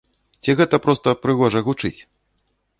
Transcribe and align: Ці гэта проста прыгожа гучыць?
Ці 0.45 0.55
гэта 0.61 0.79
проста 0.85 1.15
прыгожа 1.27 1.65
гучыць? 1.71 1.97